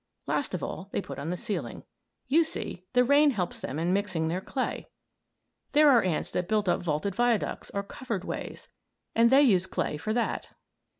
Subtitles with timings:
[0.25, 1.83] Last of all they put on the ceiling.
[2.27, 4.89] You see the rain helps them in mixing their clay.
[5.73, 8.67] There are ants that build up vaulted viaducts or covered ways,
[9.13, 10.49] and they use clay for that.